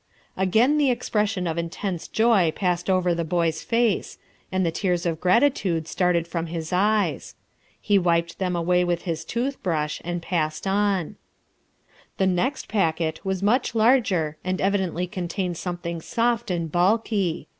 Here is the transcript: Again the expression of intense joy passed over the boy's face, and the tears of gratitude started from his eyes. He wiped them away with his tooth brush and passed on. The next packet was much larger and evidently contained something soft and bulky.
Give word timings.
Again 0.35 0.79
the 0.79 0.89
expression 0.89 1.45
of 1.45 1.59
intense 1.59 2.07
joy 2.07 2.49
passed 2.55 2.89
over 2.89 3.13
the 3.13 3.23
boy's 3.23 3.61
face, 3.61 4.17
and 4.51 4.65
the 4.65 4.71
tears 4.71 5.05
of 5.05 5.19
gratitude 5.21 5.87
started 5.87 6.27
from 6.27 6.47
his 6.47 6.73
eyes. 6.73 7.35
He 7.79 7.99
wiped 7.99 8.39
them 8.39 8.55
away 8.55 8.83
with 8.83 9.03
his 9.03 9.23
tooth 9.23 9.61
brush 9.61 10.01
and 10.03 10.19
passed 10.19 10.65
on. 10.65 11.17
The 12.17 12.25
next 12.25 12.67
packet 12.67 13.23
was 13.23 13.43
much 13.43 13.75
larger 13.75 14.37
and 14.43 14.59
evidently 14.59 15.05
contained 15.05 15.57
something 15.57 16.01
soft 16.01 16.49
and 16.49 16.71
bulky. 16.71 17.47